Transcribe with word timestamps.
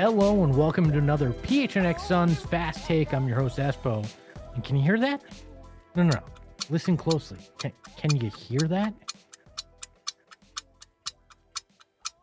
Hello 0.00 0.44
and 0.44 0.56
welcome 0.56 0.92
to 0.92 0.98
another 0.98 1.30
PHNX 1.30 1.98
Suns 1.98 2.38
Fast 2.38 2.86
Take. 2.86 3.12
I'm 3.12 3.26
your 3.26 3.40
host 3.40 3.58
Espo. 3.58 4.08
And 4.54 4.62
can 4.62 4.76
you 4.76 4.82
hear 4.82 4.96
that? 5.00 5.20
No, 5.96 6.04
no, 6.04 6.10
no. 6.10 6.22
Listen 6.70 6.96
closely. 6.96 7.38
Can, 7.58 7.72
can 7.96 8.14
you 8.14 8.30
hear 8.30 8.60
that? 8.68 8.94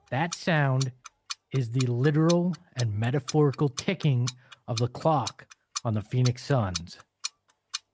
That 0.10 0.34
sound 0.34 0.94
is 1.52 1.70
the 1.70 1.86
literal 1.88 2.56
and 2.78 2.98
metaphorical 2.98 3.68
ticking 3.68 4.30
of 4.70 4.78
the 4.78 4.88
clock 4.88 5.46
on 5.84 5.96
the 5.96 6.02
Phoenix 6.02 6.46
Suns. 6.46 6.98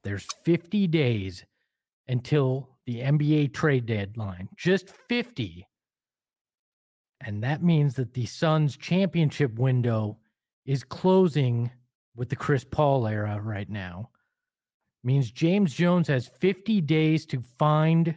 There's 0.04 0.28
50 0.46 0.86
days 0.86 1.44
until 2.08 2.70
the 2.86 3.00
NBA 3.00 3.56
trade 3.56 3.88
deadline. 3.88 4.48
Just 4.56 4.92
50. 5.10 5.66
And 7.24 7.44
that 7.44 7.64
means 7.64 7.96
that 7.96 8.14
the 8.14 8.26
Suns 8.26 8.76
championship 8.76 9.58
window 9.58 10.18
is 10.66 10.84
closing 10.84 11.72
with 12.16 12.30
the 12.30 12.36
Chris 12.36 12.64
Paul 12.64 13.08
era 13.08 13.40
right 13.42 13.70
now. 13.70 14.10
It 15.04 15.08
Means 15.08 15.32
James 15.32 15.74
Jones 15.74 16.08
has 16.08 16.28
50 16.28 16.82
days 16.82 17.26
to 17.28 17.44
find 17.60 18.16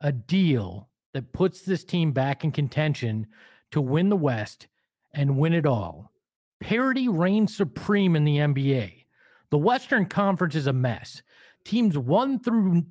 a 0.00 0.12
deal 0.12 0.88
that 1.14 1.32
puts 1.32 1.62
this 1.62 1.84
team 1.84 2.12
back 2.12 2.44
in 2.44 2.52
contention 2.52 3.26
to 3.70 3.80
win 3.80 4.08
the 4.08 4.16
West 4.16 4.66
and 5.12 5.38
win 5.38 5.52
it 5.52 5.66
all. 5.66 6.12
Parity 6.60 7.08
reigns 7.08 7.56
supreme 7.56 8.16
in 8.16 8.24
the 8.24 8.38
NBA. 8.38 9.04
The 9.50 9.58
Western 9.58 10.06
Conference 10.06 10.54
is 10.54 10.66
a 10.66 10.72
mess. 10.72 11.22
Teams 11.64 11.96
1 11.98 12.40
through 12.40 12.84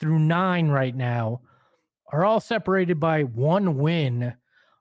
through 0.00 0.18
9 0.18 0.68
right 0.68 0.96
now 0.96 1.40
are 2.12 2.24
all 2.24 2.40
separated 2.40 2.98
by 2.98 3.22
one 3.22 3.76
win 3.78 4.34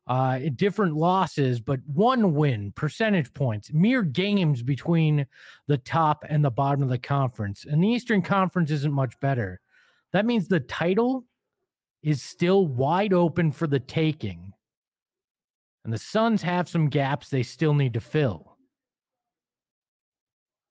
uh, 0.08 0.39
different 0.55 0.95
losses, 0.95 1.59
but 1.59 1.81
one 1.86 2.33
win, 2.33 2.72
percentage 2.72 3.33
points, 3.33 3.73
mere 3.73 4.02
games 4.02 4.63
between 4.63 5.25
the 5.67 5.77
top 5.77 6.23
and 6.30 6.44
the 6.44 6.50
bottom 6.50 6.81
of 6.81 6.89
the 6.89 6.97
conference. 6.97 7.66
And 7.66 7.83
the 7.83 7.89
Eastern 7.89 8.22
Conference 8.22 8.72
isn't 8.72 8.94
much 8.94 9.19
better. 9.19 9.59
That 10.13 10.25
means 10.25 10.47
the 10.47 10.61
title 10.61 11.25
is 12.03 12.22
still 12.22 12.67
wide 12.67 13.11
open 13.11 13.52
for 13.52 13.67
the 13.67 13.81
taking. 13.81 14.53
And 15.83 15.94
the 15.94 15.97
Suns 15.97 16.41
have 16.41 16.69
some 16.69 16.88
gaps 16.88 17.30
they 17.30 17.44
still 17.44 17.73
need 17.73 17.94
to 17.94 18.02
fill. 18.02 18.55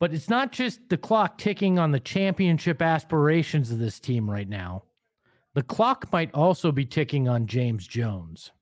But 0.01 0.15
it's 0.15 0.29
not 0.29 0.53
just 0.53 0.89
the 0.89 0.97
clock 0.97 1.39
ticking 1.39 1.79
on 1.79 1.91
the 1.91 2.01
championship 2.01 2.81
aspirations 2.81 3.71
of 3.71 3.79
this 3.79 4.01
team 4.01 4.31
right 4.31 4.49
now. 4.49 4.85
The 5.55 5.63
clock 5.63 6.11
might 6.13 6.33
also 6.35 6.71
be 6.71 6.85
ticking 6.85 7.29
on 7.29 7.47
James 7.47 7.87
Jones 7.87 8.53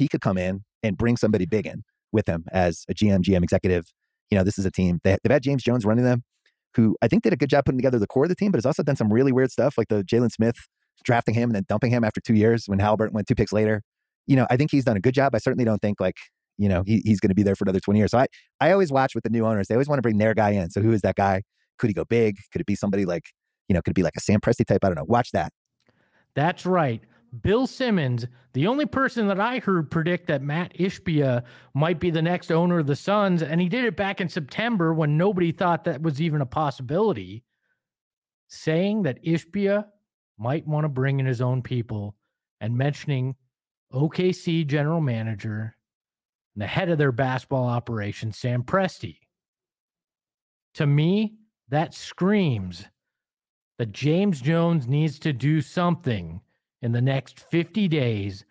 he 0.00 0.08
could 0.08 0.20
come 0.20 0.38
in 0.38 0.64
and 0.82 0.96
bring 0.96 1.16
somebody 1.16 1.46
big 1.46 1.66
in 1.66 1.82
with 2.10 2.26
him 2.26 2.44
as 2.50 2.84
a 2.88 2.94
GM, 2.94 3.20
GM 3.20 3.42
executive. 3.42 3.84
You 4.30 4.38
know, 4.38 4.44
this 4.44 4.58
is 4.58 4.66
a 4.66 4.70
team. 4.70 4.98
They, 5.04 5.10
have 5.10 5.20
had 5.28 5.42
James 5.42 5.62
Jones 5.62 5.84
running 5.84 6.04
them, 6.04 6.24
who 6.74 6.96
I 7.02 7.08
think 7.08 7.22
did 7.22 7.32
a 7.32 7.36
good 7.36 7.50
job 7.50 7.64
putting 7.66 7.78
together 7.78 7.98
the 7.98 8.06
core 8.06 8.24
of 8.24 8.28
the 8.28 8.34
team, 8.34 8.50
but 8.50 8.56
has 8.58 8.66
also 8.66 8.82
done 8.82 8.96
some 8.96 9.12
really 9.12 9.30
weird 9.30 9.52
stuff, 9.52 9.76
like 9.76 9.88
the 9.88 10.02
Jalen 10.02 10.32
Smith 10.32 10.56
drafting 11.04 11.34
him 11.34 11.50
and 11.50 11.54
then 11.54 11.64
dumping 11.68 11.90
him 11.90 12.02
after 12.02 12.20
two 12.20 12.34
years 12.34 12.64
when 12.66 12.78
Halliburton 12.78 13.14
went 13.14 13.28
two 13.28 13.34
picks 13.34 13.52
later. 13.52 13.82
You 14.26 14.36
know, 14.36 14.46
I 14.50 14.56
think 14.56 14.70
he's 14.70 14.84
done 14.84 14.96
a 14.96 15.00
good 15.00 15.14
job. 15.14 15.34
I 15.34 15.38
certainly 15.38 15.64
don't 15.64 15.80
think 15.80 16.00
like, 16.00 16.16
you 16.58 16.68
know, 16.68 16.82
he, 16.86 17.02
he's 17.04 17.20
going 17.20 17.30
to 17.30 17.34
be 17.34 17.42
there 17.42 17.56
for 17.56 17.64
another 17.64 17.80
20 17.80 17.98
years. 17.98 18.10
So 18.10 18.18
I, 18.18 18.26
I 18.60 18.72
always 18.72 18.92
watch 18.92 19.14
with 19.14 19.24
the 19.24 19.30
new 19.30 19.46
owners. 19.46 19.68
They 19.68 19.74
always 19.74 19.88
want 19.88 19.98
to 19.98 20.02
bring 20.02 20.18
their 20.18 20.34
guy 20.34 20.50
in. 20.50 20.70
So 20.70 20.80
who 20.80 20.92
is 20.92 21.00
that 21.02 21.16
guy? 21.16 21.42
Could 21.78 21.88
he 21.88 21.94
go 21.94 22.04
big? 22.04 22.36
Could 22.52 22.60
it 22.60 22.66
be 22.66 22.74
somebody 22.74 23.04
like, 23.04 23.24
you 23.68 23.74
know, 23.74 23.80
could 23.82 23.92
it 23.92 23.94
be 23.94 24.02
like 24.02 24.16
a 24.16 24.20
Sam 24.20 24.40
Presti 24.40 24.66
type? 24.66 24.84
I 24.84 24.88
don't 24.88 24.96
know. 24.96 25.04
Watch 25.06 25.30
that. 25.32 25.52
That's 26.34 26.66
right. 26.66 27.02
Bill 27.42 27.66
Simmons, 27.66 28.26
the 28.52 28.66
only 28.66 28.86
person 28.86 29.28
that 29.28 29.40
I 29.40 29.58
heard 29.58 29.90
predict 29.90 30.26
that 30.26 30.42
Mat 30.42 30.72
Ishbia 30.78 31.44
might 31.74 32.00
be 32.00 32.10
the 32.10 32.22
next 32.22 32.50
owner 32.50 32.80
of 32.80 32.86
the 32.86 32.96
Suns, 32.96 33.42
and 33.42 33.60
he 33.60 33.68
did 33.68 33.84
it 33.84 33.96
back 33.96 34.20
in 34.20 34.28
September 34.28 34.92
when 34.92 35.16
nobody 35.16 35.52
thought 35.52 35.84
that 35.84 36.02
was 36.02 36.20
even 36.20 36.40
a 36.40 36.46
possibility, 36.46 37.44
saying 38.48 39.02
that 39.02 39.22
Ishbia 39.24 39.86
might 40.38 40.66
want 40.66 40.84
to 40.84 40.88
bring 40.88 41.20
in 41.20 41.26
his 41.26 41.40
own 41.40 41.62
people 41.62 42.16
and 42.60 42.76
mentioning 42.76 43.36
OKC 43.92 44.66
general 44.66 45.00
manager 45.00 45.76
and 46.54 46.62
the 46.62 46.66
head 46.66 46.88
of 46.88 46.98
their 46.98 47.12
basketball 47.12 47.66
operation, 47.66 48.32
Sam 48.32 48.62
Presti. 48.62 49.18
To 50.74 50.86
me, 50.86 51.34
that 51.68 51.94
screams 51.94 52.86
that 53.78 53.92
James 53.92 54.40
Jones 54.40 54.86
needs 54.86 55.18
to 55.20 55.32
do 55.32 55.60
something 55.60 56.40
in 56.82 56.92
the 56.92 57.00
next 57.00 57.40
50 57.40 57.88
days 57.88 58.44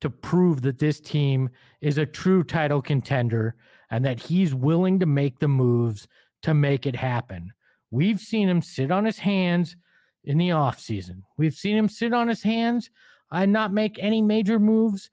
to 0.00 0.10
prove 0.10 0.62
that 0.62 0.78
this 0.78 1.00
team 1.00 1.48
is 1.80 1.98
a 1.98 2.06
true 2.06 2.42
title 2.42 2.82
contender 2.82 3.54
and 3.90 4.04
that 4.04 4.20
he's 4.20 4.54
willing 4.54 4.98
to 5.00 5.06
make 5.06 5.38
the 5.38 5.48
moves 5.48 6.06
to 6.42 6.54
make 6.54 6.86
it 6.86 6.96
happen. 6.96 7.52
We've 7.90 8.20
seen 8.20 8.48
him 8.48 8.62
sit 8.62 8.90
on 8.90 9.04
his 9.04 9.18
hands 9.18 9.76
in 10.24 10.38
the 10.38 10.50
offseason. 10.50 11.22
We've 11.38 11.54
seen 11.54 11.76
him 11.76 11.88
sit 11.88 12.12
on 12.12 12.28
his 12.28 12.42
hands 12.42 12.90
and 13.30 13.52
not 13.52 13.72
make 13.72 13.98
any 13.98 14.22
major 14.22 14.58
moves 14.58 15.10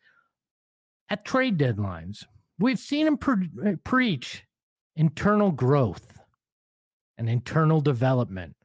at 1.09 1.25
trade 1.25 1.57
deadlines. 1.57 2.25
We've 2.59 2.79
seen 2.79 3.07
him 3.07 3.17
pre- 3.17 3.77
preach 3.83 4.43
internal 4.95 5.51
growth 5.51 6.19
and 7.17 7.29
internal 7.29 7.81
development. 7.81 8.55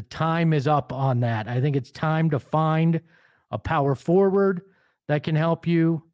The 0.00 0.06
time 0.06 0.54
is 0.54 0.66
up 0.66 0.94
on 0.94 1.20
that. 1.20 1.46
I 1.46 1.60
think 1.60 1.76
it's 1.76 1.90
time 1.90 2.30
to 2.30 2.38
find 2.38 3.02
a 3.50 3.58
power 3.58 3.94
forward 3.94 4.62
that 5.08 5.24
can 5.24 5.36
help 5.36 5.66
you, 5.66 6.04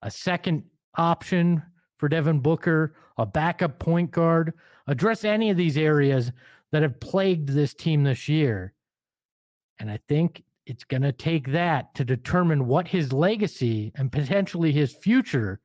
a 0.00 0.10
second 0.10 0.62
option 0.96 1.62
for 1.98 2.08
Devin 2.08 2.40
Booker, 2.40 2.94
a 3.18 3.26
backup 3.26 3.78
point 3.78 4.12
guard, 4.12 4.54
address 4.86 5.26
any 5.26 5.50
of 5.50 5.58
these 5.58 5.76
areas 5.76 6.32
that 6.72 6.80
have 6.80 6.98
plagued 7.00 7.50
this 7.50 7.74
team 7.74 8.02
this 8.02 8.30
year. 8.30 8.72
And 9.78 9.90
I 9.90 9.98
think 10.08 10.42
it's 10.64 10.84
going 10.84 11.02
to 11.02 11.12
take 11.12 11.52
that 11.52 11.94
to 11.96 12.02
determine 12.06 12.66
what 12.66 12.88
his 12.88 13.12
legacy 13.12 13.92
and 13.94 14.10
potentially 14.10 14.72
his 14.72 14.94
future 14.94 15.60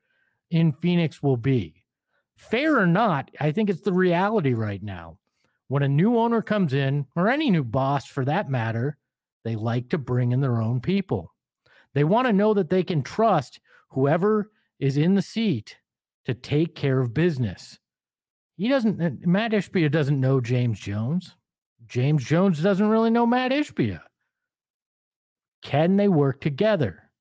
in 0.51 0.73
Phoenix 0.73 1.23
will 1.23 1.37
be. 1.37 1.85
Fair 2.35 2.77
or 2.77 2.87
not, 2.87 3.31
I 3.39 3.53
think 3.53 3.69
it's 3.69 3.83
the 3.83 3.93
reality 3.93 4.53
right 4.53 4.83
now 4.83 5.17
when 5.69 5.83
a 5.83 5.87
new 5.87 6.17
owner 6.17 6.41
comes 6.41 6.73
in, 6.73 7.05
or 7.15 7.29
any 7.29 7.49
new 7.49 7.63
boss 7.63 8.05
for 8.05 8.25
that 8.25 8.49
matter, 8.49 8.97
they 9.45 9.55
like 9.55 9.87
to 9.89 9.97
bring 9.97 10.31
in 10.31 10.41
their 10.41 10.61
own 10.61 10.81
people. 10.81 11.33
They 11.93 12.03
want 12.03 12.27
to 12.27 12.33
know 12.33 12.53
that 12.55 12.69
they 12.69 12.83
can 12.83 13.03
trust 13.03 13.59
whoever 13.91 14.51
is 14.79 14.97
in 14.97 15.15
the 15.15 15.21
seat 15.21 15.77
to 16.25 16.33
take 16.33 16.75
care 16.75 16.99
of 16.99 17.13
business. 17.13 17.79
He 18.57 18.67
doesn't, 18.67 19.01
uh, 19.01 19.11
Matt 19.25 19.51
Mat 19.51 19.51
Ishbia 19.51 19.91
doesn't 19.91 20.19
know 20.19 20.41
James 20.41 20.79
Jones. 20.79 21.35
James 21.87 22.25
Jones 22.25 22.61
doesn't 22.61 22.89
really 22.89 23.11
know 23.11 23.25
Mat 23.25 23.51
Ishbia. 23.51 24.01
Can 25.61 25.97
they 25.97 26.07
work 26.07 26.41
together? 26.41 27.11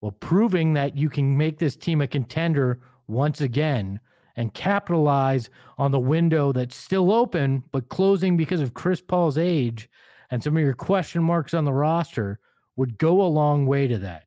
Well, 0.00 0.12
proving 0.12 0.72
that 0.72 0.96
you 0.96 1.10
can 1.10 1.36
make 1.36 1.58
this 1.58 1.76
team 1.76 2.00
a 2.00 2.06
contender 2.06 2.80
once 3.06 3.40
again 3.40 4.00
and 4.36 4.54
capitalize 4.54 5.50
on 5.78 5.90
the 5.90 5.98
window 5.98 6.52
that's 6.52 6.76
still 6.76 7.12
open 7.12 7.62
but 7.72 7.88
closing 7.88 8.36
because 8.36 8.60
of 8.60 8.74
Chris 8.74 9.00
Paul's 9.00 9.38
age 9.38 9.88
and 10.30 10.42
some 10.42 10.56
of 10.56 10.62
your 10.62 10.74
question 10.74 11.22
marks 11.22 11.54
on 11.54 11.64
the 11.64 11.72
roster 11.72 12.40
would 12.76 12.98
go 12.98 13.22
a 13.22 13.24
long 13.28 13.66
way 13.66 13.86
to 13.86 13.98
that. 13.98 14.24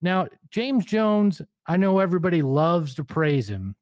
Now, 0.00 0.28
James 0.50 0.84
Jones, 0.84 1.42
I 1.66 1.76
know 1.76 1.98
everybody 1.98 2.42
loves 2.42 2.94
to 2.94 3.04
praise 3.04 3.48
him, 3.48 3.74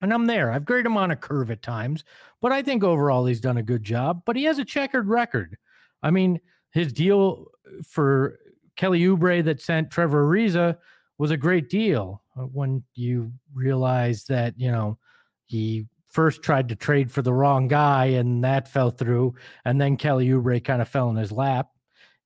and 0.00 0.12
I'm 0.12 0.26
there. 0.26 0.52
I've 0.52 0.64
graded 0.64 0.86
him 0.86 0.96
on 0.96 1.10
a 1.10 1.16
curve 1.16 1.50
at 1.50 1.62
times, 1.62 2.04
but 2.40 2.52
I 2.52 2.62
think 2.62 2.84
overall 2.84 3.26
he's 3.26 3.40
done 3.40 3.56
a 3.56 3.62
good 3.62 3.82
job. 3.82 4.22
But 4.24 4.36
he 4.36 4.44
has 4.44 4.58
a 4.58 4.64
checkered 4.64 5.08
record. 5.08 5.56
I 6.02 6.10
mean, 6.10 6.40
his 6.70 6.92
deal 6.92 7.46
for 7.84 8.38
Kelly 8.76 9.00
Oubre 9.00 9.42
that 9.44 9.60
sent 9.60 9.90
Trevor 9.90 10.24
Ariza 10.24 10.76
was 11.18 11.30
a 11.30 11.36
great 11.36 11.68
deal 11.68 12.22
Uh, 12.36 12.42
when 12.42 12.82
you 12.94 13.32
realize 13.54 14.24
that 14.24 14.54
you 14.58 14.70
know 14.70 14.98
he 15.46 15.86
first 16.06 16.42
tried 16.42 16.68
to 16.68 16.76
trade 16.76 17.10
for 17.10 17.22
the 17.22 17.32
wrong 17.32 17.68
guy 17.68 18.06
and 18.06 18.44
that 18.44 18.68
fell 18.68 18.90
through, 18.90 19.34
and 19.64 19.80
then 19.80 19.96
Kelly 19.96 20.28
Oubre 20.28 20.62
kind 20.62 20.82
of 20.82 20.88
fell 20.88 21.10
in 21.10 21.16
his 21.16 21.32
lap. 21.32 21.68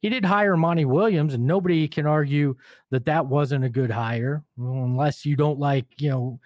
He 0.01 0.09
did 0.09 0.25
hire 0.25 0.57
Monty 0.57 0.85
Williams, 0.85 1.35
and 1.35 1.47
nobody 1.47 1.87
can 1.87 2.07
argue 2.07 2.57
that 2.91 3.05
that 3.05 3.27
wasn't 3.27 3.65
a 3.65 3.69
good 3.69 3.91
hire, 3.91 4.43
unless 4.59 5.27
you 5.27 5.37
don't 5.37 5.59
like 5.59 5.87
you 5.99 6.11
know 6.11 6.41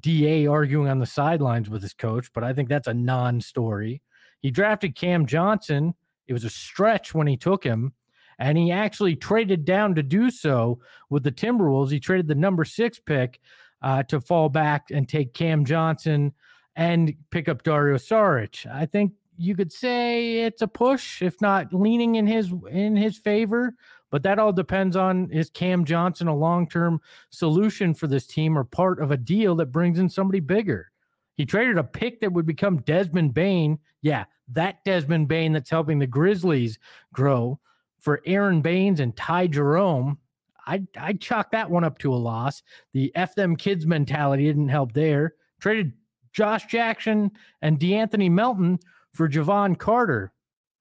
Da 0.00 0.46
arguing 0.48 0.88
on 0.88 0.98
the 0.98 1.06
sidelines 1.06 1.70
with 1.70 1.82
his 1.82 1.94
coach. 1.94 2.32
But 2.34 2.44
I 2.44 2.52
think 2.52 2.68
that's 2.68 2.88
a 2.88 2.94
non-story. 2.94 4.02
He 4.40 4.50
drafted 4.50 4.96
Cam 4.96 5.26
Johnson. 5.26 5.94
It 6.26 6.32
was 6.32 6.44
a 6.44 6.50
stretch 6.50 7.14
when 7.14 7.28
he 7.28 7.36
took 7.36 7.62
him 7.62 7.92
and 8.38 8.58
he 8.58 8.70
actually 8.70 9.16
traded 9.16 9.64
down 9.64 9.94
to 9.94 10.02
do 10.02 10.30
so 10.30 10.80
with 11.10 11.22
the 11.22 11.32
Timberwolves. 11.32 11.90
He 11.90 12.00
traded 12.00 12.28
the 12.28 12.34
number 12.34 12.64
six 12.64 12.98
pick 12.98 13.40
uh, 13.82 14.02
to 14.04 14.20
fall 14.20 14.48
back 14.48 14.90
and 14.90 15.08
take 15.08 15.34
Cam 15.34 15.64
Johnson 15.64 16.32
and 16.74 17.14
pick 17.30 17.48
up 17.48 17.62
Dario 17.62 17.96
Saric. 17.96 18.66
I 18.70 18.86
think 18.86 19.12
you 19.38 19.54
could 19.54 19.72
say 19.72 20.40
it's 20.40 20.62
a 20.62 20.68
push, 20.68 21.22
if 21.22 21.40
not 21.40 21.72
leaning 21.72 22.16
in 22.16 22.26
his 22.26 22.52
in 22.70 22.96
his 22.96 23.18
favor. 23.18 23.74
But 24.10 24.22
that 24.22 24.38
all 24.38 24.52
depends 24.52 24.96
on 24.96 25.30
is 25.32 25.50
Cam 25.50 25.84
Johnson 25.84 26.28
a 26.28 26.36
long 26.36 26.68
term 26.68 27.00
solution 27.30 27.92
for 27.92 28.06
this 28.06 28.26
team 28.26 28.56
or 28.56 28.64
part 28.64 29.00
of 29.00 29.10
a 29.10 29.16
deal 29.16 29.56
that 29.56 29.72
brings 29.72 29.98
in 29.98 30.08
somebody 30.08 30.40
bigger? 30.40 30.90
He 31.34 31.44
traded 31.44 31.76
a 31.76 31.84
pick 31.84 32.20
that 32.20 32.32
would 32.32 32.46
become 32.46 32.78
Desmond 32.78 33.34
Bane. 33.34 33.78
Yeah, 34.00 34.24
that 34.52 34.84
Desmond 34.84 35.28
Bane 35.28 35.52
that's 35.52 35.70
helping 35.70 35.98
the 35.98 36.06
Grizzlies 36.06 36.78
grow 37.12 37.58
for 38.06 38.22
Aron 38.24 38.60
Baynes 38.60 39.00
and 39.00 39.16
Ty 39.16 39.48
Jerome. 39.48 40.18
I'd, 40.64 40.86
I'd 40.96 41.20
chalk 41.20 41.50
that 41.50 41.68
one 41.68 41.82
up 41.82 41.98
to 41.98 42.14
a 42.14 42.16
loss. 42.16 42.62
The 42.92 43.10
F 43.16 43.34
them 43.34 43.56
kids 43.56 43.84
mentality 43.84 44.44
didn't 44.44 44.68
help 44.68 44.92
there. 44.92 45.34
Traded 45.58 45.92
Josh 46.32 46.66
Jackson 46.66 47.32
and 47.62 47.80
De'Anthony 47.80 48.30
Melton 48.30 48.78
for 49.12 49.28
Jevon 49.28 49.76
Carter. 49.76 50.32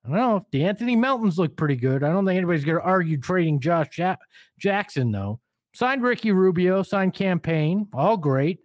I 0.05 0.09
don't 0.09 0.17
know. 0.17 0.35
If 0.35 0.51
De'Anthony 0.51 0.95
Melton's 0.95 1.39
look 1.39 1.57
pretty 1.57 1.77
good. 1.77 2.03
I 2.03 2.11
don't 2.11 2.27
think 2.27 2.37
anybody's 2.37 2.63
going 2.63 2.77
to 2.77 2.83
argue 2.83 3.17
trading 3.17 3.59
Josh 3.59 3.97
ja- 3.97 4.17
Jackson, 4.59 5.11
though. 5.11 5.39
Signed 5.73 6.03
Ricky 6.03 6.31
Rubio, 6.31 6.83
signed 6.83 7.15
Cam 7.15 7.39
Payne, 7.39 7.87
all 7.91 8.17
great. 8.17 8.59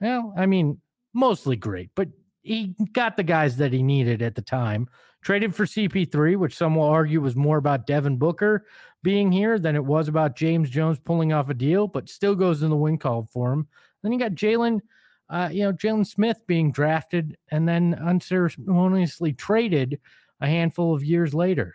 Well, 0.00 0.32
I 0.34 0.46
mean, 0.46 0.80
mostly 1.12 1.56
great, 1.56 1.90
but 1.94 2.08
he 2.40 2.74
got 2.94 3.18
the 3.18 3.22
guys 3.22 3.58
that 3.58 3.74
he 3.74 3.82
needed 3.82 4.22
at 4.22 4.34
the 4.34 4.40
time. 4.40 4.88
Traded 5.22 5.54
for 5.54 5.64
CP3, 5.64 6.36
which 6.36 6.56
some 6.56 6.74
will 6.74 6.84
argue 6.84 7.20
was 7.20 7.36
more 7.36 7.58
about 7.58 7.86
Devin 7.86 8.16
Booker 8.16 8.64
being 9.02 9.30
here 9.32 9.58
than 9.58 9.74
it 9.74 9.84
was 9.84 10.08
about 10.08 10.36
James 10.36 10.70
Jones 10.70 10.98
pulling 10.98 11.32
off 11.32 11.50
a 11.50 11.54
deal, 11.54 11.86
but 11.86 12.08
still 12.08 12.34
goes 12.34 12.62
in 12.62 12.70
the 12.70 12.76
win 12.76 12.98
call 12.98 13.28
for 13.32 13.52
him. 13.52 13.66
Then 14.02 14.12
you 14.12 14.18
got 14.18 14.32
Jalen, 14.32 14.80
uh, 15.28 15.48
you 15.52 15.64
know, 15.64 15.72
Jalen 15.72 16.06
Smith 16.06 16.42
being 16.46 16.72
drafted 16.72 17.36
and 17.50 17.68
then 17.68 17.94
unceremoniously 17.94 19.32
traded 19.32 20.00
a 20.40 20.46
handful 20.46 20.94
of 20.94 21.04
years 21.04 21.34
later. 21.34 21.74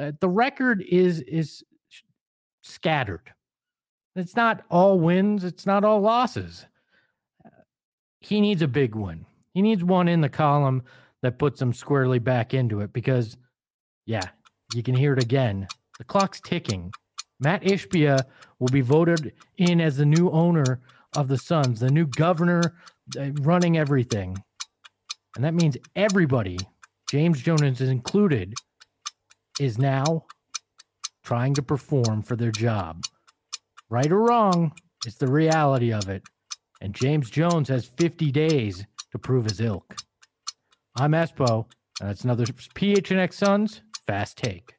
Uh, 0.00 0.12
the 0.20 0.28
record 0.28 0.82
is 0.88 1.20
is 1.20 1.62
scattered. 2.62 3.32
It's 4.16 4.36
not 4.36 4.64
all 4.70 4.98
wins. 4.98 5.44
It's 5.44 5.66
not 5.66 5.84
all 5.84 6.00
losses. 6.00 6.66
He 8.20 8.40
needs 8.40 8.62
a 8.62 8.68
big 8.68 8.94
win. 8.94 9.26
He 9.54 9.62
needs 9.62 9.84
one 9.84 10.08
in 10.08 10.20
the 10.20 10.28
column 10.28 10.82
that 11.22 11.38
puts 11.38 11.58
them 11.58 11.72
squarely 11.72 12.18
back 12.18 12.54
into 12.54 12.80
it 12.80 12.92
because, 12.92 13.36
yeah, 14.06 14.28
you 14.74 14.82
can 14.82 14.94
hear 14.94 15.12
it 15.12 15.22
again. 15.22 15.66
The 15.98 16.04
clock's 16.04 16.40
ticking. 16.40 16.92
Mat 17.40 17.62
Ishbia 17.62 18.24
will 18.58 18.68
be 18.68 18.80
voted 18.80 19.32
in 19.58 19.80
as 19.80 19.96
the 19.96 20.06
new 20.06 20.30
owner 20.30 20.80
of 21.16 21.28
the 21.28 21.38
Suns, 21.38 21.80
the 21.80 21.90
new 21.90 22.06
governor 22.06 22.74
uh, 23.18 23.30
running 23.40 23.78
everything. 23.78 24.36
And 25.36 25.44
that 25.44 25.54
means 25.54 25.76
everybody, 25.96 26.58
James 27.10 27.40
Jones 27.40 27.80
is 27.80 27.88
included, 27.88 28.54
is 29.60 29.78
now 29.78 30.24
trying 31.22 31.54
to 31.54 31.62
perform 31.62 32.22
for 32.22 32.36
their 32.36 32.50
job. 32.50 33.04
Right 33.88 34.10
or 34.10 34.20
wrong, 34.20 34.72
it's 35.06 35.16
the 35.16 35.28
reality 35.28 35.92
of 35.92 36.08
it. 36.08 36.22
And 36.80 36.94
James 36.94 37.30
Jones 37.30 37.68
has 37.68 37.86
50 37.86 38.30
days 38.30 38.84
to 39.12 39.18
prove 39.18 39.44
his 39.44 39.60
ilk. 39.60 39.96
I'm 41.00 41.14
and 42.00 42.08
that's 42.08 42.24
another 42.24 42.44
PHNX 42.44 43.34
Suns 43.34 43.82
Fast 44.06 44.36
Take. 44.38 44.77